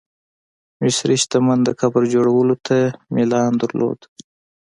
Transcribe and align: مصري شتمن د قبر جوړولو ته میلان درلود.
مصري 0.81 1.15
شتمن 1.23 1.59
د 1.63 1.69
قبر 1.81 2.01
جوړولو 2.13 2.55
ته 2.65 2.77
میلان 3.15 3.51
درلود. 3.61 3.99